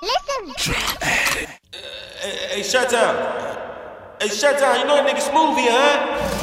Listen. 0.00 0.54
Hey, 1.00 1.46
hey, 2.50 2.62
shut 2.62 2.90
down. 2.90 3.16
Hey, 4.20 4.28
shut 4.28 4.58
down. 4.58 4.78
You 4.80 4.86
know 4.86 4.96
that 4.96 5.06
nigga 5.08 5.20
smooth 5.20 5.58
here, 5.58 5.72
huh? 5.72 6.34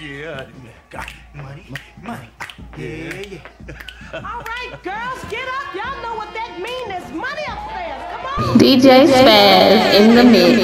Yeah, 0.00 0.46
got 0.90 1.12
money, 1.34 1.66
money. 2.00 2.28
Yeah, 2.78 3.22
yeah. 3.22 3.40
All 4.14 4.42
right, 4.42 4.72
girls, 4.84 5.24
get 5.28 5.48
up. 5.48 5.74
Y'all 5.74 6.00
know 6.02 6.14
what 6.14 6.32
that 6.34 6.60
means. 6.60 6.86
There's 6.86 7.10
money 7.12 7.42
upstairs. 7.48 8.02
Come 8.12 8.26
on. 8.26 8.58
DJ 8.58 9.06
Spaz 9.06 9.94
in 9.98 10.14
the 10.14 10.22
mix. 10.22 10.60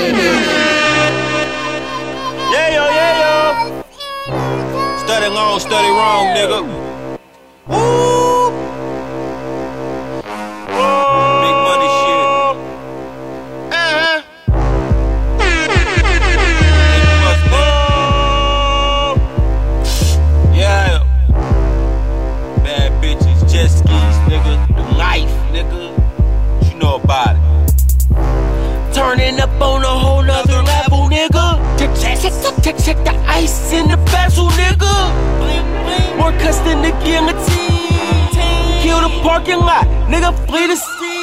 Yeah, 2.52 2.68
yo, 2.76 2.84
yeah, 2.94 3.22
yo. 3.22 3.38
Study 5.04 5.28
long, 5.34 5.58
study 5.58 5.88
wrong, 5.88 6.26
nigga. 6.36 6.60
Woo! 7.66 8.01
Check, 32.62 32.78
check, 32.78 32.96
the 33.04 33.12
ice 33.26 33.72
in 33.72 33.88
the 33.88 33.96
bezel, 33.96 34.48
nigga. 34.50 34.94
More 36.16 36.32
cuss 36.38 36.58
than 36.60 36.82
the 36.82 36.92
guillotine. 37.04 38.30
Kill 38.82 39.00
the 39.00 39.20
parking 39.22 39.58
lot, 39.58 39.86
nigga. 40.08 40.32
Flee 40.46 40.66
the 40.68 40.76
scene. 40.76 41.21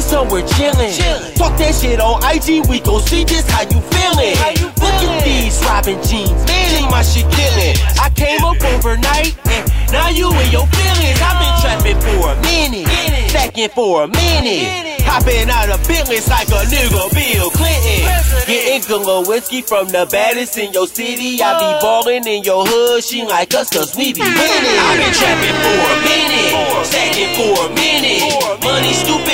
You 0.00 0.06
been 0.06 0.08
somewhere 0.08 0.42
chillin'. 0.56 1.36
Talk 1.36 1.58
that 1.58 1.74
shit 1.76 2.00
on 2.00 2.24
IG. 2.24 2.64
We 2.72 2.80
gon' 2.80 3.04
see 3.04 3.24
just 3.24 3.50
how 3.50 3.68
you 3.68 3.80
feeling. 3.92 4.32
Look 4.80 4.96
at 4.96 5.24
these 5.24 5.60
Robin 5.60 6.00
jeans. 6.08 6.32
Man, 6.48 6.88
my 6.88 7.02
shit 7.02 7.28
killin'. 7.28 7.76
I 8.00 8.08
came 8.16 8.40
up 8.40 8.56
overnight 8.64 9.36
and 9.52 9.92
now 9.92 10.08
you 10.08 10.32
in 10.32 10.48
your 10.48 10.64
feelings. 10.72 11.20
I've 11.20 11.36
been 11.36 11.54
trapping 11.60 12.00
for 12.00 12.32
a 12.32 12.36
minute. 12.48 12.88
Stacking 13.28 13.68
for 13.76 14.04
a 14.04 14.08
minute. 14.08 15.04
Hopping 15.04 15.50
out 15.50 15.68
of 15.68 15.84
business 15.84 16.28
like 16.32 16.48
a 16.48 16.64
nigga 16.72 17.04
Bill 17.12 17.50
Clinton. 17.52 18.00
Getting 18.48 18.86
good 18.88 19.28
whiskey 19.28 19.60
from 19.60 19.88
the 19.88 20.08
baddest 20.08 20.56
in 20.56 20.72
your 20.72 20.86
city. 20.86 21.42
I 21.42 21.60
be 21.60 21.70
ballin' 21.84 22.26
in 22.26 22.42
your 22.42 22.64
hood. 22.64 23.04
She 23.04 23.26
like 23.26 23.52
us 23.52 23.68
cause 23.68 23.94
we 23.96 24.14
be 24.14 24.24
winning. 24.24 24.78
I've 24.80 24.96
been 24.96 25.12
trapping 25.12 25.58
for 25.60 25.76
a 25.76 25.96
minute. 26.08 26.86
Stacking 26.88 27.32
for 27.36 27.68
a 27.68 27.74
minute. 27.76 28.64
Money 28.64 28.94
stupid. 28.96 29.29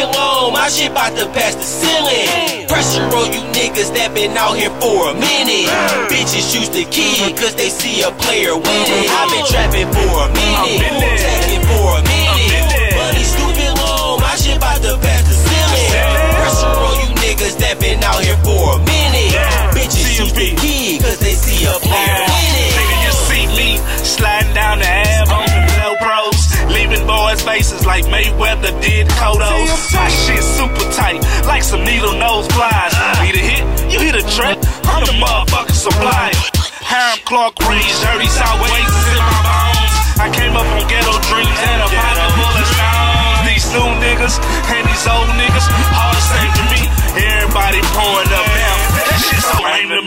My 0.67 0.71
shit 0.71 0.93
bout 0.93 1.15
to 1.15 1.27
pass 1.31 1.55
the 1.55 1.63
ceiling. 1.63 2.67
Pressure 2.67 3.07
on 3.15 3.31
you 3.31 3.39
niggas 3.55 3.95
that 3.95 4.11
been 4.19 4.35
out 4.35 4.59
here 4.59 4.75
for 4.83 5.11
a 5.11 5.15
minute. 5.15 5.71
Bitches 6.11 6.43
choose 6.51 6.67
the 6.75 6.83
key 6.91 7.23
cause 7.39 7.55
they 7.55 7.71
see 7.71 8.03
a 8.03 8.11
player 8.11 8.59
winning. 8.59 9.07
I've 9.07 9.31
been 9.31 9.47
trapping 9.47 9.87
for 9.95 10.11
a 10.11 10.29
minute. 10.35 11.23
Stacking 11.23 11.63
for 11.71 11.87
a 11.87 12.03
minute. 12.03 12.99
Money 12.99 13.23
stupid 13.23 13.79
long. 13.79 14.19
My 14.19 14.35
shit 14.35 14.59
bout 14.59 14.83
to 14.83 14.99
pass 14.99 15.16
faces 27.47 27.87
like 27.87 28.05
Mayweather 28.11 28.75
did 28.83 29.07
Kodos. 29.15 29.71
My 29.95 30.11
shit 30.11 30.43
super 30.43 30.87
tight, 30.99 31.23
like 31.47 31.63
some 31.63 31.87
needle 31.87 32.19
nose 32.19 32.51
flies. 32.51 32.93
Need 33.23 33.39
a 33.39 33.45
hit, 33.47 33.65
you 33.87 34.03
hit 34.03 34.19
a 34.19 34.25
track, 34.35 34.59
I'm 34.91 35.07
the 35.07 35.15
motherfucking 35.15 35.79
supply. 35.79 36.35
Harem 36.83 37.23
Clark 37.23 37.55
range, 37.71 37.95
dirty 38.03 38.27
South 38.27 38.59
Waves 38.59 38.91
is 38.91 39.07
in 39.15 39.23
my 39.23 39.41
bones. 39.47 39.95
I 40.19 40.27
came 40.35 40.59
up 40.59 40.67
on 40.75 40.91
ghetto 40.91 41.15
dreams 41.31 41.61
and 41.71 41.81
a 41.87 41.89
pocket 41.95 42.31
full 42.35 42.51
of 42.51 42.67
stones. 42.67 43.47
These 43.47 43.67
new 43.71 43.89
niggas 44.03 44.35
and 44.75 44.83
these 44.91 45.07
old 45.07 45.31
niggas, 45.39 45.67
all 45.95 46.13
the 46.19 46.25
same 46.27 46.51
to 46.51 46.65
me. 46.75 46.83
Everybody 47.15 47.79
pouring 47.95 48.33
up 48.35 48.36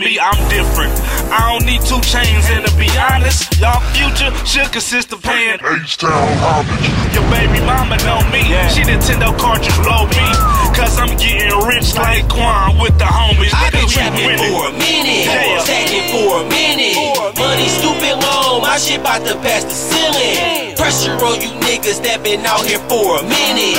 me, 0.00 0.18
I'm 0.18 0.40
different. 0.48 0.90
I 1.28 1.52
don't 1.52 1.66
need 1.68 1.84
two 1.84 2.00
chains, 2.00 2.48
and 2.48 2.64
to 2.64 2.72
be 2.80 2.88
honest, 2.96 3.52
y'all 3.60 3.78
future 3.92 4.32
should 4.48 4.72
consist 4.72 5.12
of 5.12 5.22
paying 5.22 5.60
H-Town 5.60 6.10
homage. 6.40 6.88
your 7.12 7.24
baby 7.28 7.60
mama 7.68 8.00
know 8.08 8.24
me. 8.32 8.40
She 8.72 8.80
Nintendo 8.82 9.36
cartridge 9.36 9.76
blow 9.84 10.08
me. 10.08 10.26
Cause 10.72 10.96
I'm 10.98 11.12
getting 11.20 11.52
rich 11.68 11.94
like 11.94 12.24
Quan 12.32 12.78
with 12.80 12.96
the 12.96 13.04
homies. 13.04 13.52
I've 13.52 13.72
been 13.72 13.84
Nigga, 13.84 13.92
trapping 13.92 14.38
for 14.40 14.68
a 14.68 14.72
minute, 14.72 15.28
Yeah. 15.28 15.60
stacking 15.60 16.06
for 16.16 16.40
a 16.40 16.44
minute. 16.48 16.96
Money 17.36 17.68
stupid 17.68 18.16
long, 18.24 18.62
my 18.62 18.78
shit 18.78 19.02
bout 19.04 19.20
to 19.26 19.36
pass 19.44 19.64
the 19.64 19.76
ceiling. 19.76 20.76
Pressure 20.76 21.12
on 21.20 21.40
you 21.40 21.52
niggas 21.60 22.02
that 22.04 22.22
been 22.24 22.40
out 22.46 22.64
here 22.64 22.80
for 22.88 23.20
a 23.20 23.22
minute. 23.22 23.76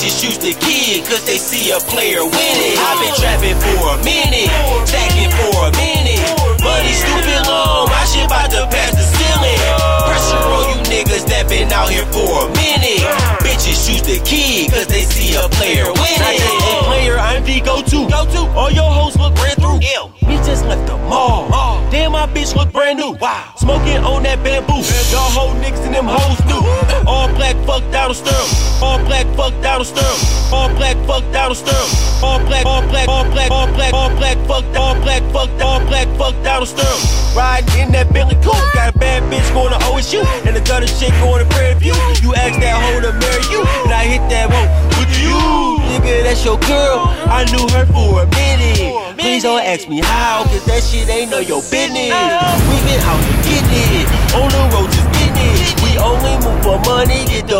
Bitches 0.00 0.16
choose 0.16 0.38
the 0.40 0.56
kid 0.56 1.04
cause 1.04 1.20
they 1.26 1.36
see 1.36 1.68
a 1.76 1.78
player 1.92 2.24
winning. 2.24 2.72
I've 2.80 2.96
been 3.04 3.12
trapping 3.20 3.52
for 3.60 3.92
a 3.92 3.96
minute, 4.00 4.48
stacking 4.88 5.28
for 5.28 5.68
a 5.68 5.70
minute. 5.76 6.24
Money 6.64 6.96
stupid 6.96 7.44
long, 7.44 7.84
my 7.92 8.00
shit 8.08 8.24
bout 8.24 8.48
to 8.48 8.64
pass 8.72 8.96
the 8.96 9.04
ceiling. 9.04 9.60
Pressure 10.08 10.40
on 10.40 10.72
you 10.72 10.80
niggas 10.88 11.28
that 11.28 11.52
been 11.52 11.68
out 11.68 11.92
here 11.92 12.08
for 12.08 12.48
a 12.48 12.52
minute. 12.56 13.04
Bitches 13.44 13.76
choose 13.84 14.00
the 14.00 14.24
kid 14.24 14.72
cause 14.72 14.88
they 14.88 15.04
see 15.04 15.36
a 15.36 15.44
player 15.60 15.92
winning. 15.92 16.24
Hey, 16.24 16.80
player, 16.88 17.18
I'm 17.20 17.44
the 17.44 17.60
go-to. 17.60 18.08
Go-to. 18.08 18.48
All 18.56 18.72
your 18.72 18.88
hoes 18.88 19.20
look 19.20 19.34
brand 19.36 19.60
through. 19.60 19.84
Ew. 19.84 20.08
We 20.24 20.40
just 20.48 20.64
left 20.64 20.88
the 20.88 20.96
mall. 20.96 21.44
Damn, 21.90 22.12
my 22.12 22.24
bitch 22.24 22.56
look 22.56 22.72
brand 22.72 22.98
new. 22.98 23.18
Wow. 23.20 23.52
Smoking 23.58 24.00
on 24.00 24.22
that 24.22 24.40
bamboo. 24.40 24.80
Y'all 25.12 25.28
whole 25.28 25.52
niggas 25.60 25.84
and 25.84 25.92
them 25.92 26.08
hoes 26.08 26.40
new. 26.48 26.64
All 27.04 27.28
black, 27.36 27.52
fuck 27.66 27.84
down 27.92 28.08
the 28.08 28.14
All 31.10 31.18
black, 31.18 31.26
fuck 31.26 31.32
down 31.32 31.48
the 31.50 31.54
stirrup. 31.58 32.22
All 32.22 32.38
black, 32.46 32.66
all 32.66 32.82
black, 32.86 33.08
all 33.08 33.24
black, 33.24 33.50
all 33.50 33.66
black, 33.66 33.92
all 33.92 34.10
black, 34.14 34.38
fuck, 34.46 34.64
all 34.76 34.94
black, 35.02 35.22
fuck, 35.32 35.50
all 35.58 35.80
black, 35.90 36.06
fuck 36.16 36.34
the 36.42 36.66
stirrup. 36.66 37.34
Riding 37.34 37.82
in 37.82 37.92
that 37.92 38.12
Billy 38.12 38.38
Cool. 38.46 38.54
Got 38.74 38.94
a 38.94 38.98
bad 38.98 39.26
bitch 39.26 39.42
going 39.50 39.74
to 39.74 39.80
OSU. 39.90 40.22
And 40.46 40.54
the 40.54 40.60
gutter 40.62 40.86
chick 40.86 41.10
going 41.18 41.42
to 41.42 41.48
Prairie 41.50 41.74
View. 41.80 41.98
You 42.22 42.34
ask 42.38 42.54
that 42.62 42.78
hoe 42.78 43.02
to 43.02 43.10
marry 43.10 43.44
you. 43.50 43.66
And 43.82 43.92
I 43.92 44.06
hit 44.06 44.22
that 44.30 44.54
hoe 44.54 44.70
with 45.02 45.10
you. 45.18 45.34
Nigga, 45.90 46.22
that's 46.22 46.44
your 46.44 46.58
girl. 46.62 47.10
I 47.26 47.42
knew 47.50 47.66
her 47.74 47.86
for 47.90 48.22
a 48.22 48.26
minute. 48.30 49.18
Please 49.18 49.42
don't 49.42 49.62
ask 49.62 49.88
me 49.88 50.00
how, 50.00 50.44
cause 50.44 50.64
that 50.66 50.82
shit 50.82 51.08
ain't 51.08 51.30
none 51.30 51.42
your 51.42 51.62
business. 51.70 52.14
We 52.70 52.76
been 52.86 53.02
out 53.02 53.18
here 53.18 53.58
getting 53.58 53.98
it. 53.98 54.06
On 54.38 54.46
the 54.46 54.62
road 54.78 54.90
just 54.94 55.10
getting 55.18 55.58
it. 55.58 55.74
We 55.82 55.98
only 55.98 56.34
move. 56.38 56.49
Get 56.49 56.49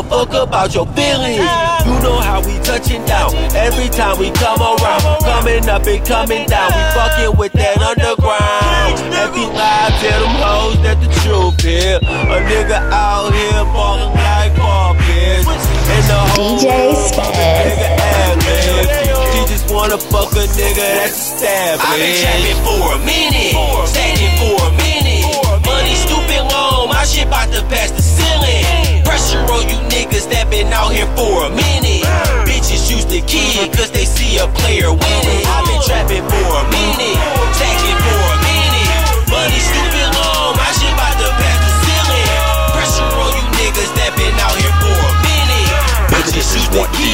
the 0.02 0.08
fuck 0.08 0.32
about 0.34 0.74
your 0.74 0.86
feelings. 0.96 1.44
You 1.84 1.94
know 2.00 2.20
how 2.20 2.40
we 2.40 2.58
touching 2.64 3.04
down. 3.04 3.34
Every 3.54 3.88
time 3.88 4.18
we 4.18 4.30
come 4.30 4.60
around. 4.60 5.02
Coming 5.20 5.68
up 5.68 5.86
and 5.86 6.04
coming 6.06 6.46
down. 6.46 6.70
We 6.72 6.82
fucking 6.96 7.38
with 7.38 7.52
that 7.52 7.76
underground. 7.80 8.96
Every 9.12 9.46
lie, 9.52 9.92
tell 10.00 10.20
them 10.20 10.36
hoes 10.40 10.76
that 10.84 10.96
the 11.00 11.08
truth 11.20 11.60
here. 11.60 11.98
A 12.00 12.36
nigga 12.48 12.80
out 12.92 13.32
here 13.32 13.64
falling 13.74 14.14
like 14.14 14.56
ball 14.56 14.94
bitch. 14.94 15.44
And 15.90 16.04
the 16.08 16.20
whole 16.32 16.58
DJ 16.58 16.64
world 16.64 16.96
Spaz. 16.96 17.34
nigga 17.36 17.88
ass, 18.00 18.40
She 19.32 19.40
just 19.52 19.72
wanna 19.72 19.98
fuck 19.98 20.32
a 20.32 20.44
nigga 20.56 20.86
that's 20.96 21.12
established. 21.12 21.84
I've 21.84 21.98
been 21.98 22.16
trapping 22.20 22.60
for 22.64 22.84
a 22.94 22.98
minute, 23.04 23.88
stacking 23.88 24.34
for 24.40 24.56
a 24.64 24.70
minute. 24.80 25.00
Money 25.66 25.94
stupid 25.94 26.42
long, 26.52 26.88
my 26.88 27.04
shit 27.04 27.28
bout 27.28 27.52
to 27.52 27.62
pass 27.68 27.90
the 27.90 27.99
it 33.60 33.72
cause 33.76 33.90
they 33.90 34.04
see 34.04 34.38
a 34.38 34.46
player 34.48 34.88
winning. 34.88 35.44
I've 35.44 35.64
been 35.68 35.82
trapping 35.84 36.24
for 36.24 36.48
a 36.48 36.64
minute, 36.72 37.18
for 38.00 38.20
a 38.24 38.36
minute. 38.40 38.88
Money 39.28 39.60
stupid 39.60 40.08
long, 40.16 40.56
my 40.56 40.70
shit 40.72 40.92
about 40.92 41.14
to 41.20 41.28
pass 41.36 41.58
the 41.60 41.72
ceiling. 41.84 42.28
Pressure 42.72 43.10
on 43.20 43.30
you 43.36 43.44
niggas 43.60 43.92
that 44.00 44.12
been 44.16 44.36
out 44.40 44.56
here 44.56 44.74
for 44.80 44.96
a 44.96 45.12
minute. 45.24 45.68
Bitches 46.08 46.46
shoot 46.48 46.68
the 46.72 46.84
key. 46.96 47.09